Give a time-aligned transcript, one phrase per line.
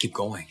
[0.00, 0.46] Keep going.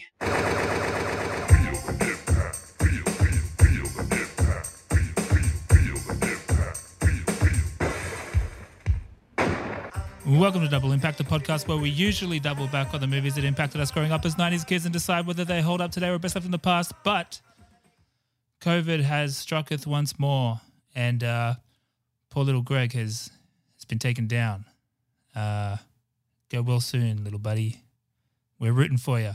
[10.27, 13.43] Welcome to Double Impact, the podcast where we usually double back on the movies that
[13.43, 16.19] impacted us growing up as 90s kids and decide whether they hold up today or
[16.19, 16.93] best left in the past.
[17.03, 17.41] But
[18.61, 20.61] COVID has strucketh once more,
[20.93, 21.55] and uh,
[22.29, 23.31] poor little Greg has,
[23.77, 24.65] has been taken down.
[25.35, 25.77] Uh,
[26.51, 27.81] go well soon, little buddy.
[28.59, 29.31] We're rooting for you.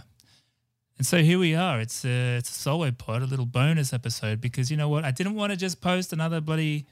[0.96, 1.80] And so here we are.
[1.80, 5.05] It's a, it's a solo pod, a little bonus episode, because you know what?
[5.05, 6.87] I didn't want to just post another bloody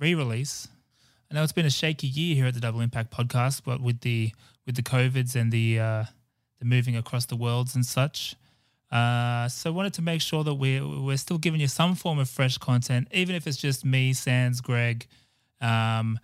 [0.00, 0.68] re-release.
[1.30, 4.00] I know it's been a shaky year here at the Double Impact Podcast, but with
[4.00, 4.32] the
[4.66, 6.04] with the covids and the uh,
[6.58, 8.34] the moving across the worlds and such,
[8.90, 12.18] uh, so I wanted to make sure that we're we're still giving you some form
[12.18, 15.06] of fresh content, even if it's just me, Sans, Greg.
[15.60, 16.18] Um,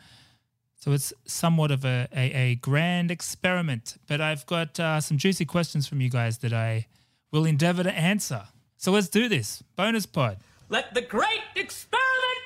[0.80, 5.44] so it's somewhat of a, a, a grand experiment, but I've got uh, some juicy
[5.44, 6.86] questions from you guys that I
[7.30, 8.44] will endeavor to answer.
[8.78, 9.62] So let's do this.
[9.76, 10.38] Bonus pod.
[10.70, 12.40] Let the great experiment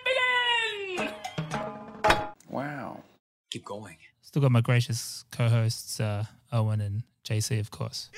[0.98, 1.10] begin!
[2.50, 3.04] Wow.
[3.50, 3.96] Keep going.
[4.20, 8.10] Still got my gracious co-hosts uh, Owen and JC, of course,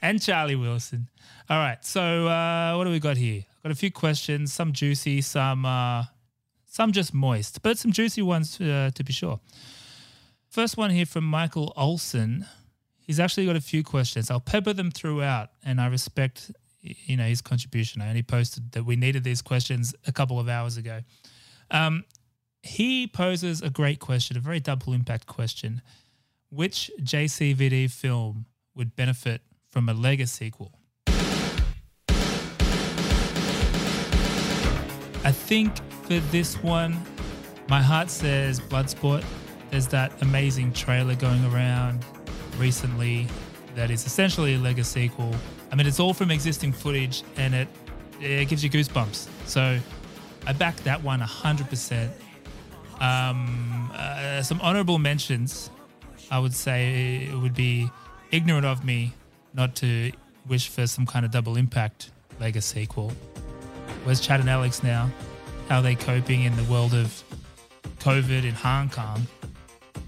[0.00, 1.08] and Charlie Wilson.
[1.50, 3.42] All right, so uh, what do we got here?
[3.56, 6.04] I've got a few questions, some juicy, some uh,
[6.76, 9.40] some just moist, but some juicy ones uh, to be sure.
[10.50, 12.44] First one here from Michael Olson.
[12.98, 14.30] He's actually got a few questions.
[14.30, 18.02] I'll pepper them throughout, and I respect you know his contribution.
[18.02, 21.00] I only posted that we needed these questions a couple of hours ago.
[21.70, 22.04] Um,
[22.62, 25.80] he poses a great question, a very double impact question.
[26.50, 30.72] Which JCVD film would benefit from a Lego sequel?
[35.24, 35.72] I think
[36.06, 36.96] for this one,
[37.68, 39.24] my heart says Bloodsport.
[39.70, 42.04] There's that amazing trailer going around
[42.58, 43.26] recently
[43.74, 45.34] that is essentially a Lego sequel.
[45.72, 47.68] I mean, it's all from existing footage and it,
[48.20, 49.28] it gives you goosebumps.
[49.46, 49.80] So
[50.46, 52.10] I back that one 100%.
[53.00, 55.70] Um, uh, some honorable mentions,
[56.30, 57.90] I would say it would be
[58.30, 59.12] ignorant of me
[59.54, 60.12] not to
[60.46, 63.10] wish for some kind of double impact Lego sequel.
[64.04, 65.10] Where's Chad and Alex now?
[65.68, 67.22] How are they coping in the world of
[67.98, 69.26] COVID in Hong Kong?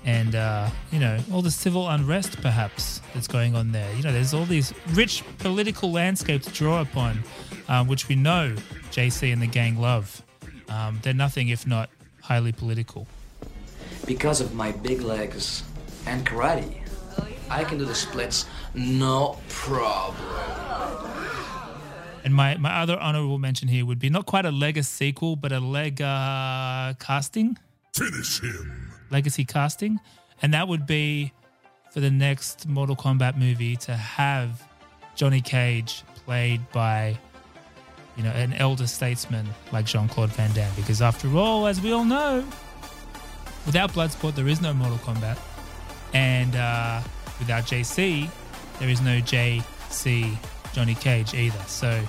[0.04, 3.92] And, uh, you know, all the civil unrest perhaps that's going on there.
[3.94, 7.24] You know, there's all these rich political landscapes to draw upon,
[7.68, 8.54] um, which we know
[8.92, 10.22] JC and the gang love.
[10.68, 11.90] Um, they're nothing if not
[12.22, 13.08] highly political.
[14.06, 15.64] Because of my big legs
[16.06, 16.82] and karate,
[17.50, 20.67] I can do the splits no problem.
[22.28, 25.50] And my, my other honorable mention here would be not quite a Lego sequel, but
[25.50, 26.04] a Lego
[27.00, 27.56] casting.
[27.94, 28.92] Finish him.
[29.08, 29.98] legacy casting,
[30.42, 31.32] and that would be
[31.90, 34.62] for the next Mortal Kombat movie to have
[35.16, 37.16] Johnny Cage played by,
[38.14, 40.74] you know, an elder statesman like Jean Claude Van Damme.
[40.76, 42.44] Because after all, as we all know,
[43.64, 45.38] without Bloodsport there is no Mortal Kombat,
[46.12, 47.00] and uh,
[47.38, 48.28] without JC
[48.80, 50.36] there is no JC
[50.78, 51.58] Johnny Cage either.
[51.66, 52.00] So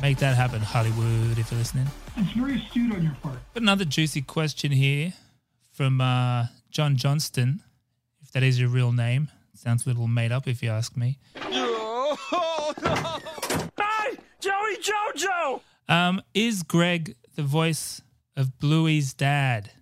[0.00, 1.88] make that happen, Hollywood, if you're listening.
[2.16, 3.40] It's very astute on your part.
[3.54, 5.14] Got another juicy question here
[5.72, 7.60] from uh, John Johnston,
[8.22, 9.30] if that is your real name.
[9.52, 11.18] Sounds a little made up, if you ask me.
[13.76, 15.60] Hey, Joey Jojo!
[15.88, 18.00] Um, is Greg the voice
[18.36, 19.72] of Bluey's dad?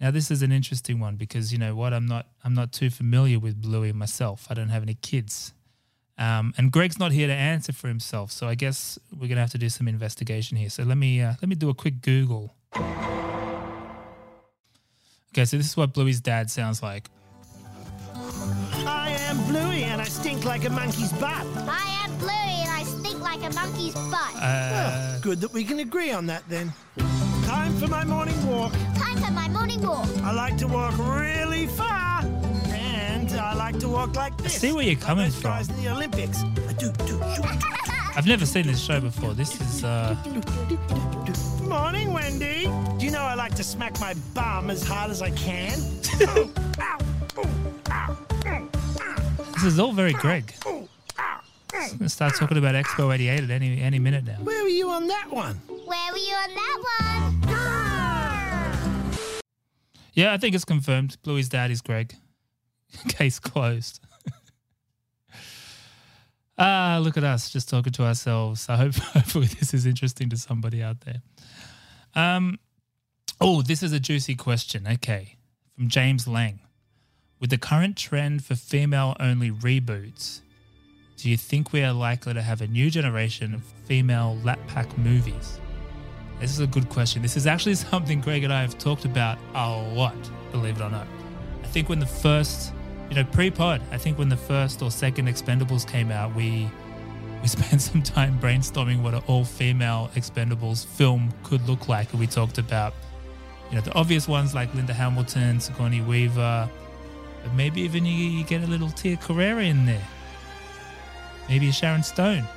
[0.00, 1.92] Now, this is an interesting one because you know what?
[1.92, 4.46] I'm not I'm not too familiar with Bluey myself.
[4.48, 5.52] I don't have any kids,
[6.18, 8.30] um, and Greg's not here to answer for himself.
[8.32, 10.70] So I guess we're gonna have to do some investigation here.
[10.70, 12.54] So let me uh, let me do a quick Google.
[15.34, 17.08] Okay, so this is what Bluey's dad sounds like.
[18.84, 21.46] I am Bluey and I stink like a monkey's butt.
[21.56, 24.34] I am Bluey and I stink like a monkey's butt.
[24.36, 26.72] Uh, Good that we can agree on that then.
[27.46, 28.72] Time for my morning walk.
[28.94, 30.08] Time for my morning walk.
[30.22, 32.11] I like to walk really far.
[33.32, 34.52] And I like to walk like this.
[34.60, 35.76] see where you're coming those guys from.
[35.76, 36.42] in the Olympics.
[36.42, 37.42] I do, do, do,
[38.14, 39.32] I've never seen this show before.
[39.32, 40.14] This is uh.
[41.62, 42.64] Morning, Wendy.
[42.98, 45.78] Do you know I like to smack my bum as hard as I can?
[46.20, 46.42] Ow,
[47.38, 47.44] ooh,
[47.90, 48.16] ow,
[49.54, 50.52] this is all very Greg.
[50.66, 50.86] ooh.
[51.74, 54.34] I'm gonna start talking about Expo '88 at any any minute now.
[54.44, 55.54] Where were you on that one?
[55.86, 56.78] Where were you on that
[57.48, 57.52] one?
[60.12, 61.16] Yeah, I think it's confirmed.
[61.22, 62.14] Bluey's dad is Greg.
[63.08, 64.00] Case closed.
[66.58, 68.68] ah, look at us just talking to ourselves.
[68.68, 71.22] I hope hopefully this is interesting to somebody out there.
[72.14, 72.58] Um,
[73.40, 74.86] oh, this is a juicy question.
[74.86, 75.36] Okay,
[75.74, 76.60] from James Lang.
[77.40, 80.42] With the current trend for female-only reboots,
[81.16, 84.96] do you think we are likely to have a new generation of female lap pack
[84.96, 85.58] movies?
[86.40, 87.22] This is a good question.
[87.22, 90.16] This is actually something Greg and I have talked about a lot,
[90.50, 91.06] believe it or not.
[91.62, 92.72] I think when the first,
[93.12, 96.66] you know, pre-pod, I think when the first or second Expendables came out, we
[97.42, 102.26] we spent some time brainstorming what an all-female Expendables film could look like, and we
[102.26, 102.94] talked about,
[103.68, 106.70] you know, the obvious ones like Linda Hamilton, Sigourney Weaver,
[107.42, 110.08] but maybe even you, you get a little Tia Carrere in there.
[111.50, 112.48] Maybe a Sharon Stone.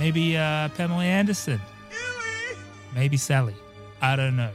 [0.00, 1.60] Maybe uh, Pamela Anderson.
[2.92, 3.54] Maybe Sally.
[4.00, 4.50] I don't know.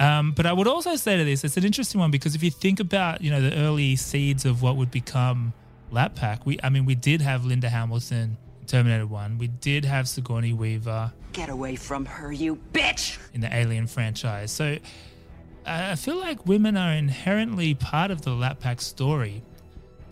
[0.00, 2.50] Um, but I would also say to this, it's an interesting one because if you
[2.50, 5.52] think about, you know, the early seeds of what would become
[5.90, 9.38] Lap Pack, we, I mean, we did have Linda Hamilton in Terminator 1.
[9.38, 13.18] We did have Sigourney Weaver Get away from her, you bitch!
[13.32, 14.50] in the Alien franchise.
[14.50, 14.76] So
[15.64, 19.42] I feel like women are inherently part of the Lap Pack story,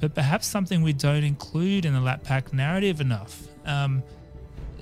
[0.00, 3.42] but perhaps something we don't include in the Lap Pack narrative enough.
[3.66, 4.02] Um,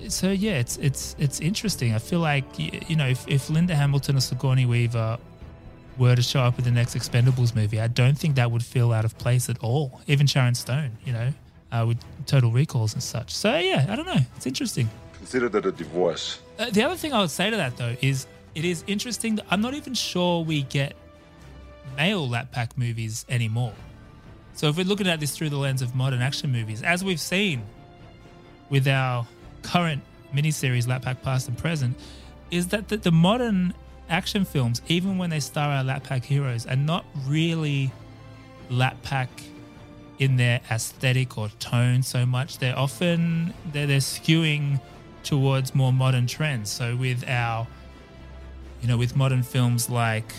[0.07, 1.93] so yeah, it's it's it's interesting.
[1.93, 5.17] I feel like you know if, if Linda Hamilton or Sigourney Weaver
[5.97, 8.93] were to show up in the next Expendables movie, I don't think that would feel
[8.93, 10.01] out of place at all.
[10.07, 11.33] Even Sharon Stone, you know,
[11.71, 13.35] uh, with Total Recalls and such.
[13.35, 14.21] So yeah, I don't know.
[14.37, 14.89] It's interesting.
[15.13, 16.39] Consider that a divorce.
[16.57, 19.45] Uh, the other thing I would say to that though is it is interesting that
[19.49, 20.95] I'm not even sure we get
[21.97, 23.73] male lap pack movies anymore.
[24.53, 27.19] So if we're looking at this through the lens of modern action movies, as we've
[27.19, 27.61] seen
[28.69, 29.25] with our
[29.63, 30.01] current
[30.33, 31.97] miniseries Lap Pack Past and Present,
[32.51, 33.73] is that the, the modern
[34.09, 37.91] action films, even when they star our Lap Pack heroes, are not really
[38.69, 39.29] Lap Pack
[40.19, 42.57] in their aesthetic or tone so much.
[42.59, 44.81] They're often they're, they're skewing
[45.23, 46.69] towards more modern trends.
[46.69, 47.67] So with our,
[48.81, 50.33] you know, with modern films like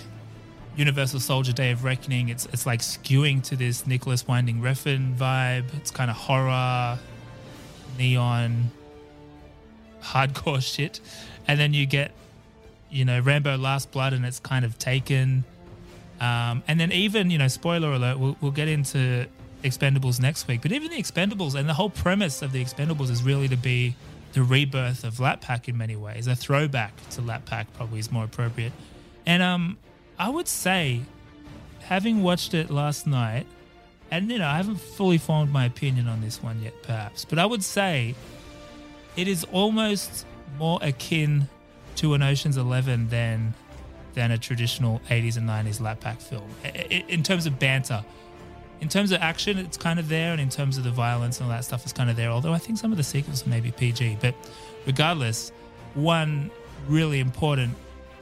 [0.77, 5.75] Universal Soldier: Day of Reckoning, it's it's like skewing to this Nicolas Winding Refn vibe.
[5.77, 6.99] It's kind of horror,
[7.99, 8.71] neon,
[10.03, 11.01] hardcore shit,
[11.47, 12.13] and then you get,
[12.91, 15.45] you know, Rambo: Last Blood, and it's kind of taken.
[16.21, 19.27] Um, and then even you know, spoiler alert, we'll, we'll get into
[19.63, 20.63] Expendables next week.
[20.63, 23.95] But even the Expendables and the whole premise of the Expendables is really to be
[24.33, 26.27] the rebirth of Lap Pack in many ways.
[26.27, 28.73] A throwback to Lap Pack probably is more appropriate.
[29.27, 29.79] And um,
[30.19, 31.03] I would say,
[31.81, 33.47] having watched it last night,
[34.11, 37.39] and you know, I haven't fully formed my opinion on this one yet, perhaps, but
[37.39, 38.15] I would say
[39.17, 40.27] it is almost
[40.59, 41.49] more akin
[41.97, 43.55] to an Ocean's Eleven than
[44.15, 48.05] than a traditional 80s and 90s lap pack film in terms of banter.
[48.81, 51.45] In terms of action, it's kind of there, and in terms of the violence and
[51.45, 52.31] all that stuff, it's kind of there.
[52.31, 54.35] Although I think some of the sequels may be PG, but
[54.87, 55.53] regardless,
[55.95, 56.51] one
[56.89, 57.75] really important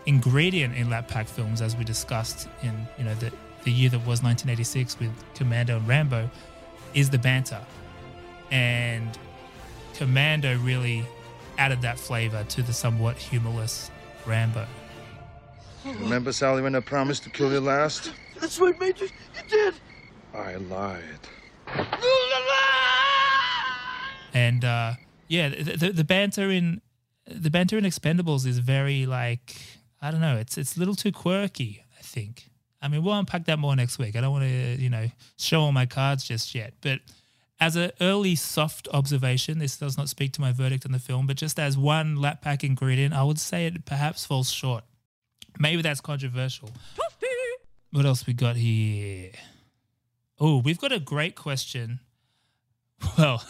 [0.07, 3.33] ingredient in lap pack films, as we discussed in you know the
[3.65, 6.29] the year that was 1986 with Commando and Rambo,
[6.93, 7.61] is the banter,
[8.51, 9.17] and
[9.99, 11.05] Commando really
[11.59, 13.91] added that flavor to the somewhat humorless
[14.27, 14.65] Rambo.
[15.85, 18.13] Remember, Sally, when I promised to kill you last?
[18.41, 19.07] That's right, Major.
[19.07, 19.75] You did.
[20.33, 21.03] I lied.
[24.33, 24.93] and uh,
[25.27, 26.81] yeah, the, the, the banter in
[27.27, 29.57] the banter in Expendables is very like
[30.01, 31.85] I don't know, it's it's a little too quirky.
[31.99, 32.49] I think.
[32.81, 34.15] I mean, we'll unpack that more next week.
[34.15, 35.09] I don't want to you know
[35.39, 37.01] show all my cards just yet, but
[37.61, 41.27] as an early soft observation, this does not speak to my verdict on the film,
[41.27, 44.85] but just as one lap pack ingredient, I would say it perhaps falls short.
[45.59, 46.71] Maybe that's controversial.
[47.91, 49.31] What else we got here?
[50.39, 52.01] Oh, we've got a great question.
[53.17, 53.43] Well,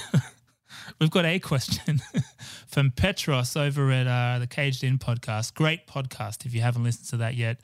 [1.00, 2.02] we've got a question
[2.66, 5.54] from Petros over at uh, the Caged In podcast.
[5.54, 7.60] Great podcast if you haven't listened to that yet.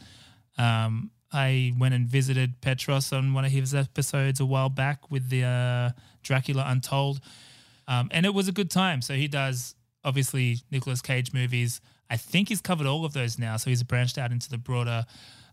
[0.56, 5.28] Um, I went and visited Petros on one of his episodes a while back with
[5.30, 5.90] the uh,
[6.22, 7.20] Dracula Untold,
[7.88, 9.02] um, and it was a good time.
[9.02, 9.74] So he does
[10.04, 11.80] obviously Nicolas Cage movies.
[12.08, 13.56] I think he's covered all of those now.
[13.56, 15.04] So he's branched out into the broader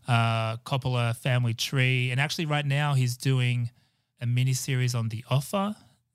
[0.06, 3.70] uh, Coppola family tree, and actually right now he's doing
[4.20, 5.74] a mini series on The Offer.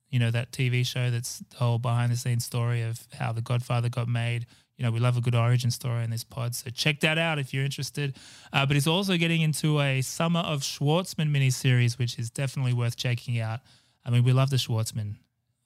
[0.10, 3.42] You know that TV show that's the whole behind the scenes story of how The
[3.42, 4.46] Godfather got made.
[4.78, 7.40] You know we love a good origin story in this pod, so check that out
[7.40, 8.16] if you're interested.
[8.54, 12.74] Uh, but he's also getting into a Summer of Schwartzman mini series, which is definitely
[12.74, 13.62] worth checking out.
[14.06, 15.16] I mean, we love the Schwartzman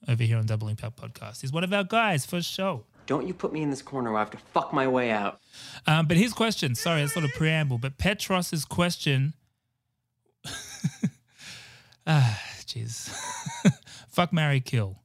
[0.07, 1.41] over here on Double Impact Podcast.
[1.41, 2.85] He's one of our guys for show.
[3.05, 5.41] Don't you put me in this corner where I have to fuck my way out.
[5.85, 9.33] Um, but his question, sorry, that's not a preamble, but Petros's question.
[12.07, 13.13] ah, jeez.
[14.09, 14.97] Fuck, Mary kill.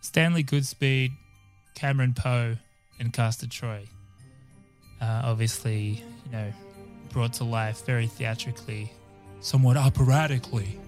[0.00, 1.10] Stanley Goodspeed,
[1.74, 2.56] Cameron Poe,
[3.00, 3.88] and Castor Troy.
[5.00, 6.52] Uh, obviously, you know,
[7.12, 8.92] brought to life very theatrically,
[9.40, 10.78] somewhat operatically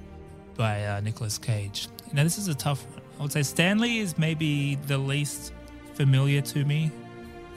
[0.54, 1.88] by uh, Nicolas Cage.
[2.12, 3.00] Now, this is a tough one.
[3.18, 5.52] I would say Stanley is maybe the least
[5.94, 6.90] familiar to me.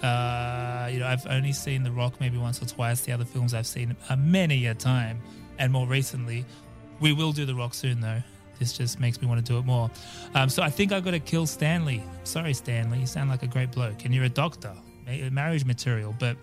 [0.01, 3.01] Uh, you know, I've only seen The Rock maybe once or twice.
[3.01, 5.21] The other films I've seen are many a time,
[5.57, 6.45] and more recently.
[6.99, 8.21] We will do The Rock soon, though.
[8.59, 9.89] This just makes me want to do it more.
[10.33, 12.03] Um, so I think I've got to kill Stanley.
[12.23, 12.99] Sorry, Stanley.
[12.99, 14.73] You sound like a great bloke, and you're a doctor,
[15.31, 16.37] marriage material, but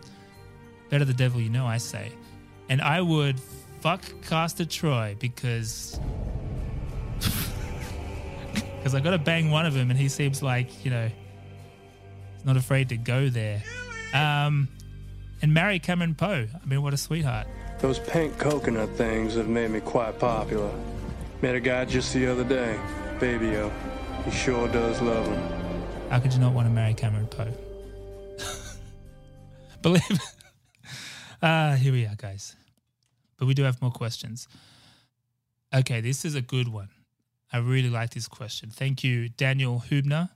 [0.90, 2.12] better the devil you know, I say.
[2.68, 3.40] And I would
[3.80, 5.98] fuck Castor Troy because
[8.52, 11.10] because I've got to bang one of them, and he seems like you know
[12.34, 13.62] he's not afraid to go there.
[14.14, 14.68] Um,
[15.40, 16.46] and marry Cameron Poe.
[16.54, 17.46] I mean, what a sweetheart.
[17.80, 20.70] Those pink coconut things have made me quite popular.
[21.42, 22.78] Met a guy just the other day,
[23.18, 23.72] Baby-O.
[24.24, 25.52] He sure does love him.
[26.08, 27.52] How could you not want to marry Cameron Poe?
[29.82, 30.20] Believe.
[31.42, 32.54] Ah, here we are, guys.
[33.36, 34.46] But we do have more questions.
[35.74, 36.90] Okay, this is a good one.
[37.52, 38.70] I really like this question.
[38.70, 40.30] Thank you, Daniel Hubner.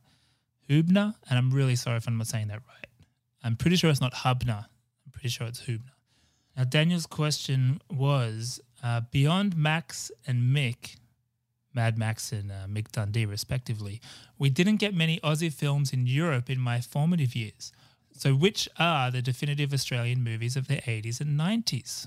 [0.69, 2.89] Hubner, and I'm really sorry if I'm not saying that right.
[3.45, 4.67] I'm pretty sure it's not Hubner.
[5.05, 5.93] I'm pretty sure it's Hubner.
[6.57, 10.97] Now, Daniel's question was uh, beyond Max and Mick,
[11.75, 14.01] Mad Max and uh, Mick Dundee, respectively,
[14.39, 17.73] we didn't get many Aussie films in Europe in my formative years.
[18.13, 22.07] So, which are the definitive Australian movies of the 80s and 90s?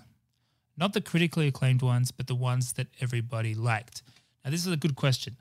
[0.77, 4.01] Not the critically acclaimed ones, but the ones that everybody liked.
[4.45, 5.35] Now, this is a good question.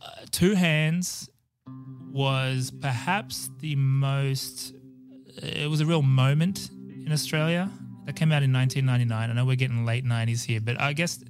[0.00, 1.28] Uh, Two Hands
[2.10, 4.72] was perhaps the most,
[5.42, 6.70] it was a real moment
[7.04, 7.70] in Australia.
[8.10, 9.30] That came out in 1999.
[9.30, 11.22] I know we're getting late 90s here, but I guess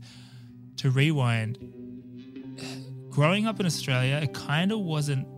[0.78, 1.58] to rewind,
[3.10, 5.28] growing up in Australia, it kind of wasn't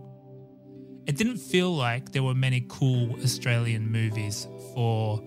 [1.05, 5.21] it didn't feel like there were many cool Australian movies for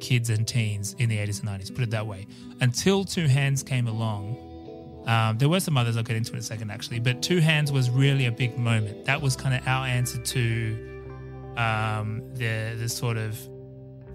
[0.00, 2.26] kids and teens in the 80s and 90s, put it that way.
[2.60, 6.42] Until Two Hands came along, um, there were some others I'll get into in a
[6.42, 9.04] second actually, but Two Hands was really a big moment.
[9.04, 13.38] That was kind of our answer to um, the, the sort of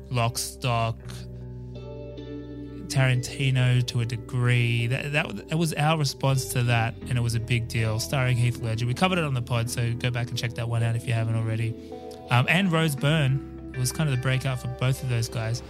[0.10, 0.98] lock, stock,
[2.88, 4.88] Tarantino to a degree.
[4.88, 8.00] That, that that was our response to that, and it was a big deal.
[8.00, 10.68] Starring Heath Ledger, we covered it on the pod, so go back and check that
[10.68, 11.76] one out if you haven't already.
[12.30, 15.62] Um, and Rose Byrne it was kind of the breakout for both of those guys.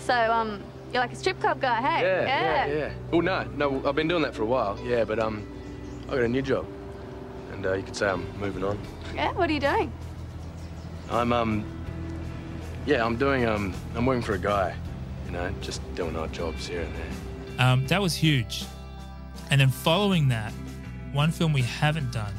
[0.00, 0.60] So, um,
[0.92, 2.02] you're like a strip club guy, hey?
[2.02, 2.92] Yeah, yeah, yeah.
[3.12, 5.46] Well, no, no, I've been doing that for a while, yeah, but um,
[6.08, 6.66] I got a new job,
[7.52, 8.80] and uh, you could say I'm moving on.
[9.14, 9.92] Yeah, what are you doing?
[11.08, 11.64] I'm um,
[12.84, 14.74] yeah, I'm doing um, I'm working for a guy,
[15.32, 17.66] you know, just doing odd jobs here and there.
[17.66, 18.64] Um, that was huge.
[19.50, 20.52] And then following that,
[21.12, 22.34] one film we haven't done,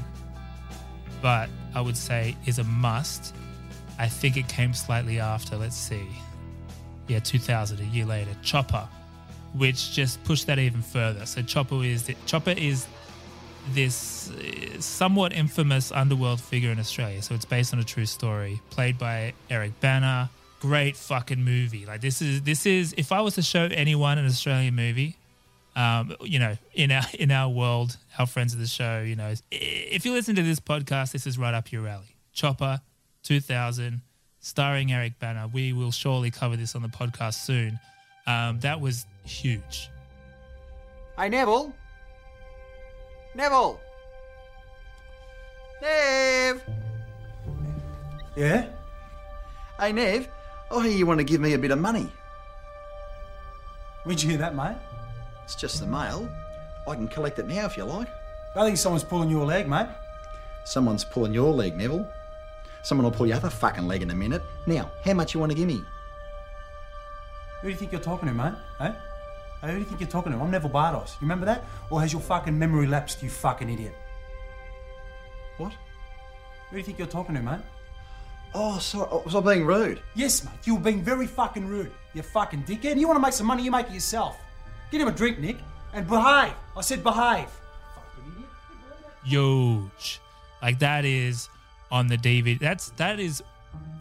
[1.22, 3.36] but I would say is a must.
[3.98, 5.58] I think it came slightly after.
[5.58, 6.08] Let's see.
[7.08, 8.32] Yeah, 2000, a year later.
[8.44, 8.88] Chopper,
[9.54, 11.26] which just pushed that even further.
[11.26, 12.88] So Chopper is the, Chopper is
[13.72, 17.22] this uh, somewhat infamous underworld figure in Australia.
[17.22, 20.30] So it's based on a true story, played by Eric Bana.
[20.64, 21.86] Great fucking movie.
[21.86, 25.18] Like this is this is if I was to show anyone an Australian movie,
[25.76, 29.34] um, you know, in our in our world, our friends of the show, you know,
[29.52, 32.16] if you listen to this podcast, this is right up your alley.
[32.32, 32.80] Chopper,
[33.24, 34.00] 2000,
[34.40, 35.50] starring Eric Bana.
[35.52, 37.78] We will surely cover this on the podcast soon.
[38.26, 39.90] Um, that was huge.
[41.18, 41.76] Hey, Neville.
[43.36, 43.82] Neville.
[45.82, 46.64] Nev.
[48.38, 48.68] Yeah?
[49.78, 50.30] Hey, Nev.
[50.74, 52.12] I hear you want to give me a bit of money.
[54.04, 54.76] Where'd you hear that, mate?
[55.44, 56.28] It's just the mail.
[56.88, 58.10] I can collect it now if you like.
[58.56, 59.88] I think someone's pulling your leg, mate.
[60.66, 62.08] Someone's pulling your leg, Neville.
[62.82, 64.42] Someone will pull your other fucking leg in a minute.
[64.66, 65.84] Now, how much you want to give me?
[67.62, 68.54] Who do you think you're talking to, mate?
[68.80, 68.94] Eh?
[69.62, 70.40] Hey, who do you think you're talking to?
[70.40, 71.16] I'm Neville Bardos.
[71.22, 71.64] You remember that?
[71.90, 73.94] Or has your fucking memory lapsed, you fucking idiot?
[75.58, 75.72] What?
[75.72, 77.62] Who do you think you're talking to, mate?
[78.56, 79.08] Oh, sorry.
[79.12, 80.02] Oh, was I being rude?
[80.16, 80.54] Yes, mate.
[80.64, 81.92] You were being very fucking rude.
[82.14, 83.00] You fucking dickhead.
[83.00, 84.38] You want to make some money, you make it yourself.
[84.92, 85.58] Get him a drink, Nick.
[85.94, 86.54] And behave.
[86.78, 87.50] I said behave.
[87.50, 88.50] Fucking idiot.
[89.26, 90.22] Huge.
[90.62, 91.50] Like that is
[91.92, 92.60] on the DVD.
[92.60, 93.44] That's that is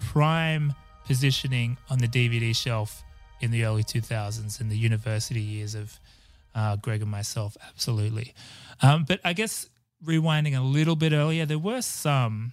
[0.00, 0.74] prime
[1.06, 3.02] positioning on the DVD shelf
[3.40, 5.98] in the early 2000s in the university years of
[6.54, 7.56] uh, Greg and myself.
[7.68, 8.34] Absolutely.
[8.80, 9.68] Um, but I guess
[10.04, 12.52] rewinding a little bit earlier, there were some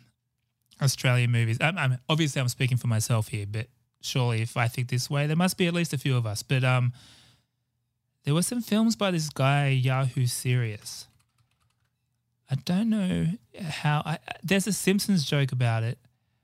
[0.81, 1.57] Australian movies.
[1.62, 3.67] I'm, I'm, obviously, I'm speaking for myself here, but
[4.01, 6.43] surely if I think this way, there must be at least a few of us.
[6.43, 6.93] But um,
[8.24, 11.07] there were some films by this guy Yahoo Serious.
[12.51, 13.27] I don't know
[13.62, 14.01] how.
[14.05, 16.00] I, there's a Simpsons joke about it,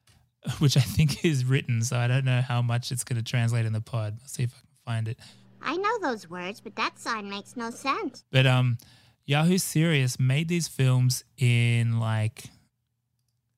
[0.59, 3.65] which I think is written, so I don't know how much it's going to translate
[3.65, 4.17] in the pod.
[4.21, 5.17] I'll see if I can find it.
[5.61, 8.23] I know those words, but that sign makes no sense.
[8.31, 8.77] But um,
[9.25, 12.43] Yahoo Serious made these films in like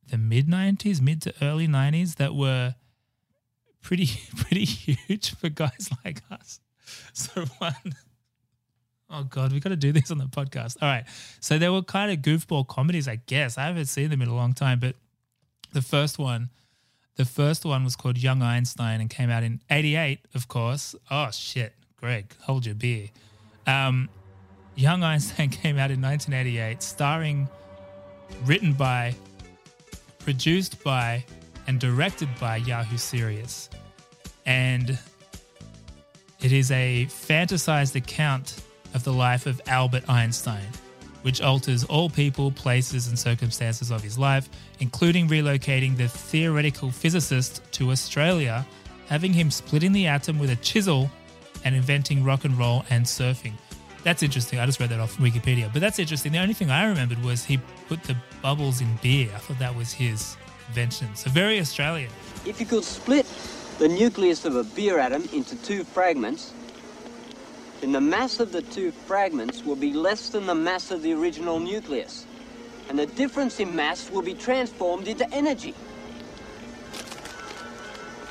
[0.10, 2.76] the mid 90s, mid to early 90s that were
[3.82, 6.60] pretty pretty huge for guys like us.
[7.14, 7.96] So one
[9.10, 10.78] Oh god, we got to do this on the podcast.
[10.82, 11.06] All right.
[11.40, 13.58] So they were kind of goofball comedies, I guess.
[13.58, 14.96] I haven't seen them in a long time, but
[15.72, 16.50] the first one
[17.18, 20.96] the first one was called Young Einstein and came out in 88, of course.
[21.10, 23.10] Oh shit, Greg, hold your beer.
[23.66, 24.08] Um,
[24.76, 27.50] Young Einstein came out in 1988, starring,
[28.46, 29.16] written by,
[30.28, 31.24] produced by,
[31.68, 33.70] and directed by Yahoo Serious.
[34.46, 35.00] And
[36.42, 38.62] it is a fantasized account
[38.94, 40.68] of the life of Albert Einstein,
[41.22, 44.50] which alters all people, places, and circumstances of his life,
[44.82, 48.68] including relocating the theoretical physicist to Australia,
[49.08, 51.10] having him splitting the atom with a chisel,
[51.64, 53.54] and inventing rock and roll and surfing.
[54.08, 54.58] That's interesting.
[54.58, 56.32] I just read that off Wikipedia, but that's interesting.
[56.32, 57.60] The only thing I remembered was he
[57.90, 59.30] put the bubbles in beer.
[59.36, 60.38] I thought that was his
[60.70, 61.14] invention.
[61.14, 62.10] So very Australian.
[62.46, 63.26] If you could split
[63.80, 66.54] the nucleus of a beer atom into two fragments,
[67.82, 71.12] then the mass of the two fragments will be less than the mass of the
[71.12, 72.26] original nucleus.
[72.88, 75.76] And the difference in mass will be transformed into energy.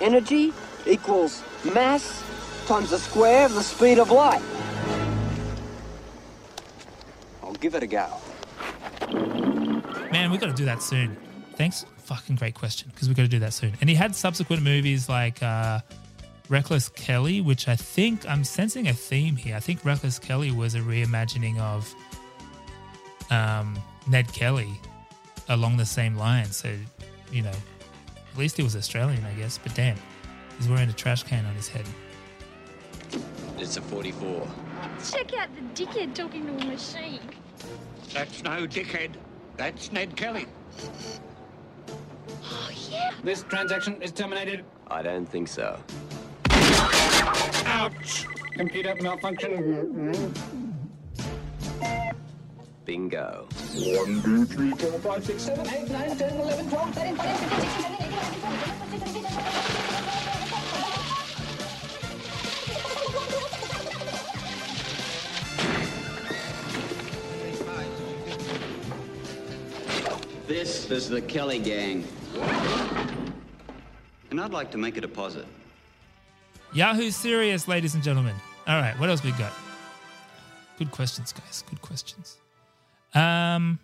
[0.01, 0.55] Energy
[0.87, 1.43] equals
[1.75, 2.25] mass
[2.67, 4.56] times the square of the speed of light.
[7.59, 8.09] Give it a go.
[10.11, 11.17] Man, we got to do that soon.
[11.55, 11.85] Thanks.
[12.05, 13.73] Fucking great question because we got to do that soon.
[13.81, 15.81] And he had subsequent movies like uh,
[16.49, 19.57] Reckless Kelly, which I think I'm sensing a theme here.
[19.57, 21.93] I think Reckless Kelly was a reimagining of
[23.31, 24.81] um, Ned Kelly
[25.49, 26.57] along the same lines.
[26.57, 26.77] So,
[27.33, 27.51] you know,
[28.33, 29.59] at least he was Australian, I guess.
[29.59, 29.97] But damn,
[30.59, 31.87] he's wearing a trash can on his head.
[33.59, 34.49] It's a 44.
[35.11, 37.21] Check out the dickhead talking to a machine.
[38.13, 39.11] That's no dickhead.
[39.57, 40.47] That's Ned Kelly.
[42.43, 43.13] Oh, yeah.
[43.25, 44.65] This transaction is terminated.
[44.89, 45.79] I don't think so.
[46.51, 48.27] Ouch!
[48.55, 50.13] Computer malfunction.
[52.85, 53.49] Bingo.
[53.75, 57.59] 1, 2, 3, 4, 5, 6, 7, 8, 9, 10, 11, 12, 13, 14, 15,
[57.59, 59.96] 16, 17, 18, 19, 20.
[70.47, 72.07] This is the Kelly Gang.
[74.31, 75.45] And I'd like to make a deposit.
[76.73, 78.37] Yahoo Serious, ladies and gentlemen.
[78.69, 79.53] All right, what else we got?
[80.79, 81.65] Good questions, guys.
[81.69, 82.37] Good questions.
[83.13, 83.81] Um,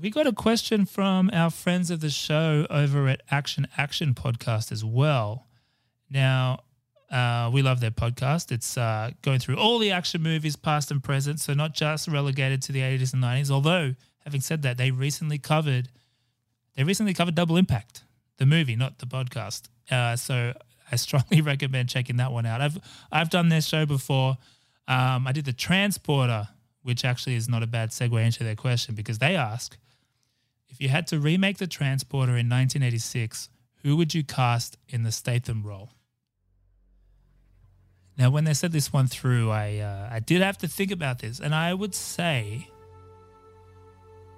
[0.00, 4.72] we got a question from our friends of the show over at Action Action Podcast
[4.72, 5.46] as well.
[6.08, 6.60] Now,
[7.10, 8.50] uh, we love their podcast.
[8.50, 12.62] It's uh, going through all the action movies, past and present, so not just relegated
[12.62, 13.50] to the 80s and 90s.
[13.50, 15.88] Although, having said that, they recently covered
[16.76, 18.02] they recently covered Double Impact,
[18.38, 19.68] the movie, not the podcast.
[19.90, 20.54] Uh, so
[20.90, 22.60] I strongly recommend checking that one out.
[22.60, 22.78] I've
[23.10, 24.38] I've done their show before.
[24.88, 26.48] Um, I did the Transporter,
[26.82, 29.78] which actually is not a bad segue into their question because they ask
[30.68, 33.50] if you had to remake the Transporter in 1986,
[33.82, 35.90] who would you cast in the Statham role?
[38.16, 41.18] Now, when they said this one through, I uh, I did have to think about
[41.20, 42.68] this, and I would say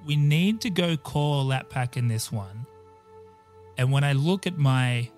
[0.06, 2.66] we need to go core lap pack in this one.
[3.78, 5.08] And when I look at my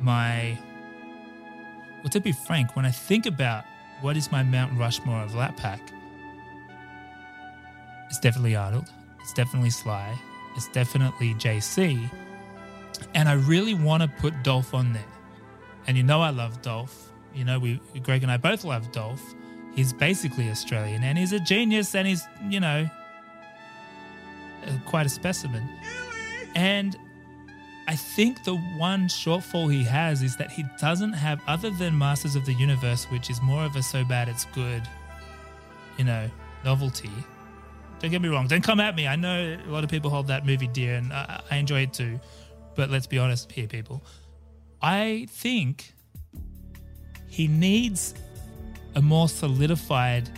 [0.00, 0.58] my
[2.02, 3.64] well to be frank, when I think about
[4.00, 5.80] what is my Mount Rushmore of lap pack,
[8.08, 8.88] it's definitely Arnold,
[9.20, 10.16] it's definitely Sly,
[10.56, 12.10] it's definitely JC.
[13.14, 15.04] And I really want to put Dolph on there.
[15.86, 17.12] And you know I love Dolph.
[17.34, 19.22] You know, we Greg and I both love Dolph.
[19.74, 22.88] He's basically Australian and he's a genius and he's, you know,
[24.66, 25.68] Uh, quite a specimen.
[26.54, 26.96] And
[27.88, 32.34] I think the one shortfall he has is that he doesn't have, other than Masters
[32.34, 34.82] of the Universe, which is more of a so bad it's good,
[35.98, 36.28] you know,
[36.64, 37.10] novelty.
[38.00, 38.46] Don't get me wrong.
[38.46, 39.06] Don't come at me.
[39.06, 41.92] I know a lot of people hold that movie dear, and I, I enjoy it
[41.92, 42.18] too.
[42.74, 44.02] But let's be honest here, people.
[44.82, 45.94] I think
[47.28, 48.14] he needs
[48.94, 50.28] a more solidified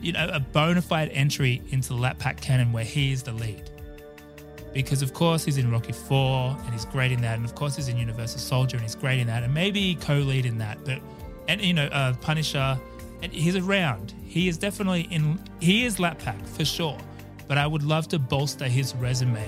[0.00, 3.32] you know, a bona fide entry into the lap pack canon where he is the
[3.32, 3.70] lead.
[4.72, 7.76] Because of course he's in Rocky Four and he's great in that, and of course
[7.76, 10.84] he's in Universal Soldier and he's great in that, and maybe co-lead in that.
[10.84, 11.00] But
[11.48, 12.78] and you know, uh, Punisher,
[13.22, 14.14] and he's around.
[14.24, 15.40] He is definitely in.
[15.60, 16.98] He is lap pack for sure.
[17.48, 19.42] But I would love to bolster his resume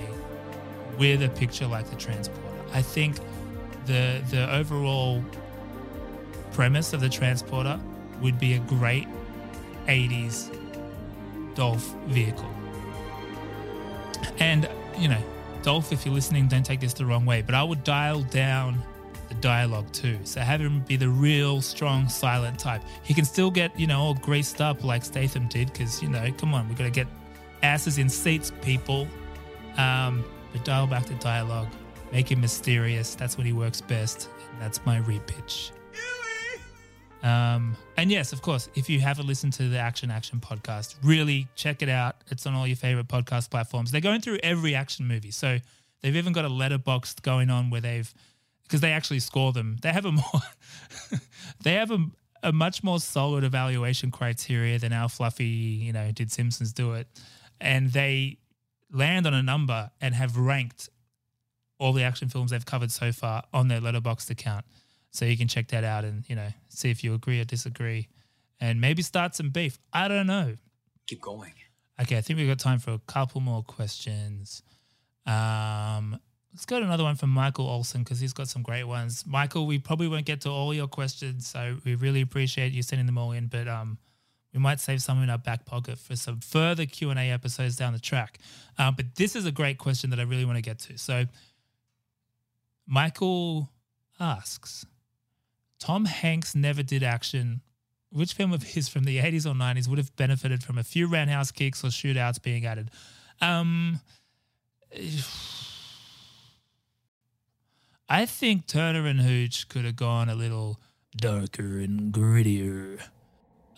[0.97, 2.41] with a picture like the Transporter.
[2.73, 3.17] I think
[3.85, 5.23] the the overall
[6.51, 7.79] premise of the Transporter
[8.21, 9.07] would be a great
[9.87, 10.55] 80s
[11.55, 12.49] Dolph vehicle.
[14.39, 15.21] And, you know,
[15.63, 18.81] Dolph, if you're listening, don't take this the wrong way, but I would dial down
[19.29, 20.17] the dialogue too.
[20.23, 22.81] So have him be the real strong, silent type.
[23.03, 26.31] He can still get, you know, all greased up like Statham did, because, you know,
[26.37, 27.07] come on, we got to get
[27.63, 29.07] asses in seats, people.
[29.77, 31.67] Um, but dial back the dialogue,
[32.11, 33.15] make him mysterious.
[33.15, 34.29] That's when he works best.
[34.51, 35.71] And that's my repitch.
[37.23, 41.47] Um, and yes, of course, if you haven't listened to the Action Action podcast, really
[41.55, 42.15] check it out.
[42.29, 43.91] It's on all your favorite podcast platforms.
[43.91, 45.31] They're going through every action movie.
[45.31, 45.59] So
[46.01, 48.11] they've even got a letterboxd going on where they've,
[48.63, 49.77] because they actually score them.
[49.81, 50.23] They have a more,
[51.63, 51.99] they have a,
[52.43, 57.07] a much more solid evaluation criteria than our fluffy, you know, did Simpsons do it?
[57.59, 58.39] And they
[58.91, 60.89] land on a number and have ranked
[61.77, 64.65] all the action films they've covered so far on their letterboxd account.
[65.11, 68.07] So you can check that out and, you know, see if you agree or disagree
[68.59, 69.77] and maybe start some beef.
[69.91, 70.55] I don't know.
[71.07, 71.53] Keep going.
[72.01, 74.63] Okay, I think we've got time for a couple more questions.
[75.25, 76.19] Um,
[76.53, 79.25] let's go to another one from Michael Olson because he's got some great ones.
[79.27, 83.05] Michael, we probably won't get to all your questions, so we really appreciate you sending
[83.05, 83.97] them all in, but um,
[84.53, 87.75] we might save some in our back pocket for some further Q and A episodes
[87.75, 88.39] down the track.
[88.77, 90.97] Um, but this is a great question that I really want to get to.
[90.97, 91.25] So,
[92.87, 93.69] Michael
[94.19, 94.85] asks,
[95.81, 97.61] Tom Hanks never did action.
[98.11, 101.07] Which film of his from the 80s or 90s would have benefited from a few
[101.07, 102.91] roundhouse kicks or shootouts being added?
[103.41, 103.99] Um,
[108.07, 110.79] I think Turner and Hooch could have gone a little
[111.15, 113.01] darker and grittier.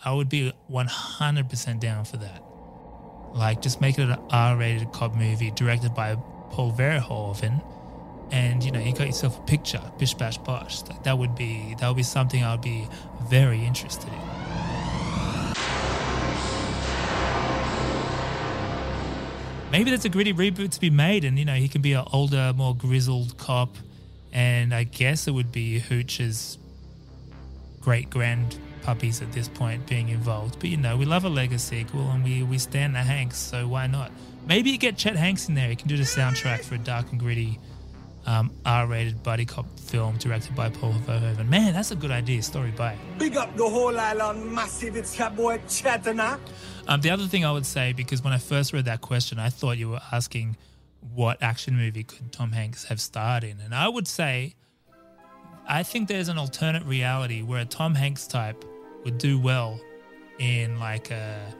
[0.04, 2.42] I would be 100% down for that.
[3.32, 6.16] Like, just make it an R rated cop movie directed by
[6.50, 7.62] Paul Verhoeven.
[8.34, 10.82] And you know, you got yourself a picture, bish bash bosh.
[11.04, 12.88] That would be that would be something I'd be
[13.30, 14.18] very interested in.
[19.70, 22.04] Maybe that's a gritty reboot to be made, and you know, he can be an
[22.12, 23.76] older, more grizzled cop,
[24.32, 26.58] and I guess it would be Hooch's
[27.80, 30.58] great grand puppies at this point being involved.
[30.58, 33.68] But you know, we love a Lego sequel, and we we stand the Hanks, so
[33.68, 34.10] why not?
[34.44, 35.68] Maybe you get Chet Hanks in there.
[35.68, 37.60] He can do the soundtrack for a dark and gritty
[38.26, 41.48] um, R-rated buddy cop film directed by Paul Verhoeven.
[41.48, 42.42] Man, that's a good idea.
[42.42, 42.96] Story by.
[43.18, 44.96] Big up the whole island, massive.
[44.96, 46.38] It's your boy Chatana.
[46.88, 49.48] Um, the other thing I would say, because when I first read that question, I
[49.50, 50.56] thought you were asking
[51.14, 54.54] what action movie could Tom Hanks have starred in, and I would say,
[55.66, 58.64] I think there's an alternate reality where a Tom Hanks type
[59.04, 59.80] would do well
[60.38, 61.54] in like a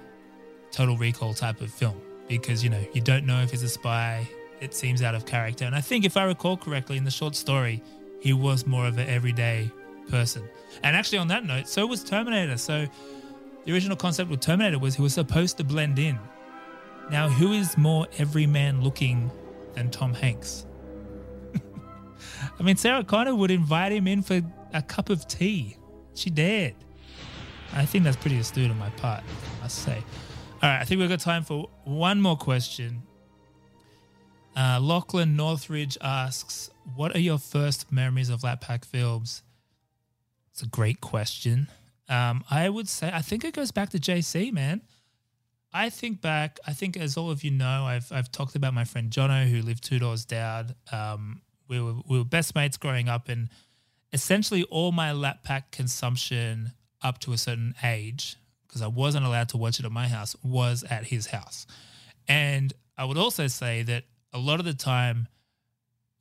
[0.72, 4.26] Total Recall type of film, because you know you don't know if he's a spy
[4.60, 5.64] it seems out of character.
[5.64, 7.82] And I think, if I recall correctly, in the short story,
[8.20, 9.70] he was more of an everyday
[10.08, 10.48] person.
[10.82, 12.56] And actually, on that note, so was Terminator.
[12.56, 12.86] So
[13.64, 16.18] the original concept with Terminator was he was supposed to blend in.
[17.10, 19.30] Now, who is more everyman looking
[19.74, 20.66] than Tom Hanks?
[22.58, 24.40] I mean, Sarah Connor would invite him in for
[24.72, 25.76] a cup of tea.
[26.14, 26.74] She did.
[27.74, 30.02] I think that's pretty astute on my part, I must say.
[30.62, 33.02] All right, I think we've got time for one more question.
[34.56, 39.42] Uh, Lachlan Northridge asks, "What are your first memories of Lap Pack films?"
[40.52, 41.68] It's a great question.
[42.08, 44.82] Um, I would say I think it goes back to JC, man.
[45.72, 46.60] I think back.
[46.64, 49.60] I think, as all of you know, I've I've talked about my friend Jono who
[49.60, 50.76] lived two doors down.
[50.92, 53.48] Um, we were we were best mates growing up, and
[54.12, 58.36] essentially all my Lap Pack consumption up to a certain age,
[58.68, 61.66] because I wasn't allowed to watch it at my house, was at his house.
[62.28, 65.28] And I would also say that a lot of the time,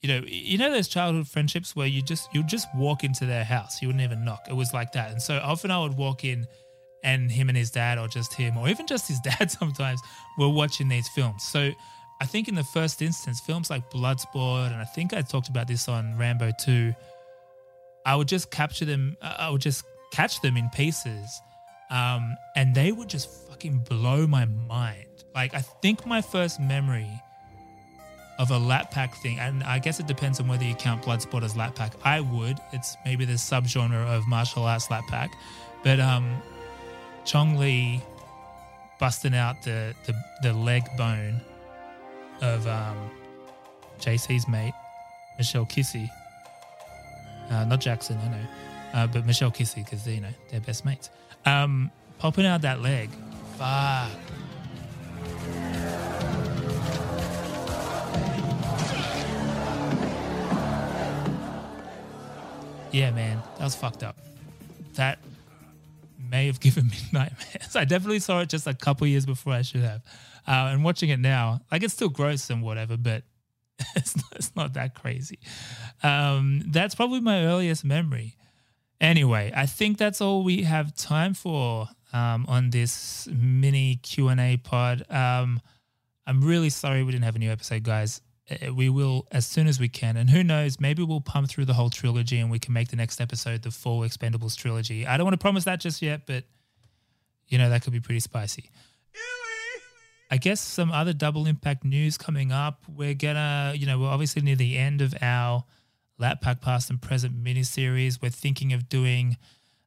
[0.01, 3.43] you know, you know those childhood friendships where you just you'd just walk into their
[3.43, 4.45] house, you wouldn't even knock.
[4.47, 6.45] It was like that, and so often I would walk in,
[7.03, 9.99] and him and his dad, or just him, or even just his dad, sometimes
[10.37, 11.43] were watching these films.
[11.43, 11.71] So
[12.21, 15.67] I think in the first instance, films like Bloodsport, and I think I talked about
[15.67, 16.93] this on Rambo 2,
[18.05, 21.41] I would just capture them, I would just catch them in pieces,
[21.89, 25.07] um, and they would just fucking blow my mind.
[25.33, 27.09] Like I think my first memory
[28.39, 31.43] of a lap pack thing, and I guess it depends on whether you count Bloodsport
[31.43, 31.93] as lap pack.
[32.03, 32.59] I would.
[32.71, 35.31] It's maybe the subgenre of martial arts lap pack,
[35.83, 36.41] but um,
[37.25, 38.01] Chong Li
[38.99, 41.41] busting out the the, the leg bone
[42.41, 43.11] of um,
[43.99, 44.73] JC's mate
[45.37, 46.09] Michel Qissi,
[47.49, 48.45] uh, not Jackson, I know,
[48.93, 51.09] uh, but Michel Qissi because you know they're best mates.
[51.45, 53.09] Um, popping out that leg,
[53.57, 54.11] fuck.
[62.93, 64.15] Yeah, man, that was fucked up.
[64.93, 65.17] That
[66.29, 67.75] may have given me nightmares.
[67.75, 70.03] I definitely saw it just a couple years before I should have.
[70.47, 73.23] Uh, and watching it now, like it's still gross and whatever, but
[73.95, 75.39] it's not, it's not that crazy.
[76.03, 78.37] Um, that's probably my earliest memory.
[79.01, 84.39] Anyway, I think that's all we have time for um, on this mini Q and
[84.39, 85.03] A pod.
[85.09, 85.59] Um,
[86.27, 88.21] I'm really sorry we didn't have a new episode, guys.
[88.49, 91.65] Uh, We will as soon as we can, and who knows, maybe we'll pump through
[91.65, 95.05] the whole trilogy and we can make the next episode the full Expendables trilogy.
[95.07, 96.43] I don't want to promise that just yet, but
[97.47, 98.69] you know that could be pretty spicy.
[100.31, 102.83] I guess some other double impact news coming up.
[102.87, 105.63] We're gonna, you know, we're obviously near the end of our
[106.17, 108.19] Lap Pack Past and Present miniseries.
[108.19, 109.37] We're thinking of doing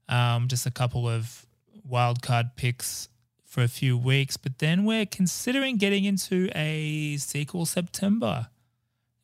[0.08, 1.44] um, just a couple of
[1.90, 3.08] wildcard picks
[3.56, 8.48] for a few weeks, but then we're considering getting into a sequel September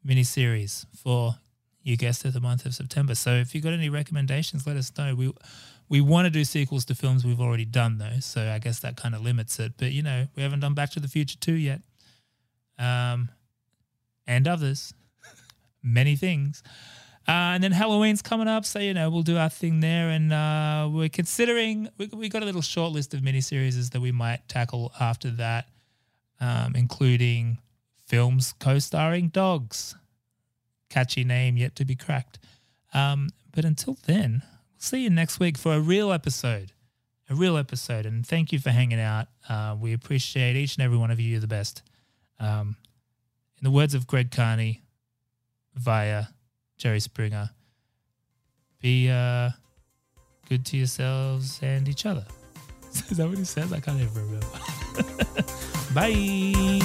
[0.06, 1.34] miniseries for
[1.82, 3.14] you guessed it, the month of September.
[3.14, 5.14] So if you've got any recommendations, let us know.
[5.14, 5.34] We
[5.90, 8.96] we want to do sequels to films we've already done though, so I guess that
[8.96, 9.74] kind of limits it.
[9.76, 11.82] But you know, we haven't done Back to the Future 2 yet.
[12.78, 13.28] Um
[14.26, 14.94] and others.
[15.82, 16.62] Many things.
[17.28, 20.32] Uh, and then Halloween's coming up, so you know we'll do our thing there, and
[20.32, 24.48] uh, we're considering we we got a little short list of miniseries that we might
[24.48, 25.68] tackle after that,
[26.40, 27.58] um, including
[28.06, 29.94] films co-starring dogs.
[30.88, 32.38] Catchy name yet to be cracked.
[32.92, 36.72] Um, but until then, we'll see you next week for a real episode,
[37.30, 38.04] a real episode.
[38.04, 39.28] And thank you for hanging out.
[39.48, 41.30] Uh, we appreciate each and every one of you.
[41.30, 41.82] You're the best.
[42.38, 42.76] Um,
[43.58, 44.82] in the words of Greg Carney,
[45.74, 46.26] via
[46.82, 47.48] Jerry Springer,
[48.80, 49.50] be uh,
[50.48, 52.26] good to yourselves and each other.
[53.08, 53.72] Is that what he says?
[53.72, 54.46] I can't even remember.
[55.94, 56.80] Bye.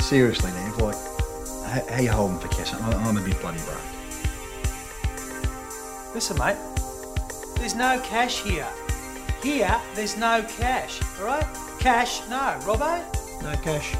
[0.00, 0.65] Seriously, Nev,
[1.76, 2.72] like, how, how you holding for cash?
[2.74, 3.80] I'm, I'm a bit bloody broke.
[6.14, 6.56] Listen, mate.
[7.56, 8.68] There's no cash here.
[9.42, 11.00] Here, there's no cash.
[11.18, 11.46] All right?
[11.78, 12.58] Cash, no.
[12.62, 13.02] Robbo?
[13.42, 13.94] No cash.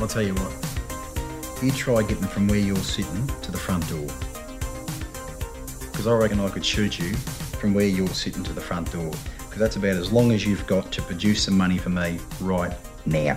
[0.00, 1.62] I'll tell you what.
[1.62, 4.06] You try getting from where you're sitting to the front door.
[5.90, 9.10] Because I reckon I could shoot you from where you're sitting to the front door.
[9.38, 12.72] Because that's about as long as you've got to produce some money for me right
[13.06, 13.36] now.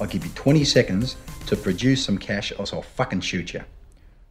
[0.00, 3.62] I'll give you 20 seconds to produce some cash, or else I'll fucking shoot you.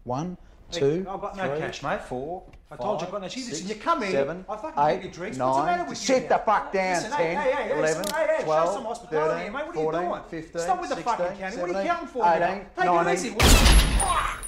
[0.04, 0.38] One,
[0.71, 2.02] two, I've got no three, cash, mate.
[2.02, 3.50] four, I told you I've got no cheese.
[3.50, 5.38] Listen, you come in, seven, I fucking eight, get your drinks.
[5.38, 6.30] What's the matter with Sit you?
[6.30, 6.95] the fuck down.
[6.95, 9.67] Listen, 10, hey, hey, 11, listen, hey, hey, show 12, some hospitality, 13, mate.
[9.67, 10.21] What are you 14, doing?
[10.30, 11.60] 15, Stop with the fucking 16, counting.
[11.62, 12.26] What are you counting for?
[12.26, 13.08] 18, Take 19.
[13.08, 14.41] it easy.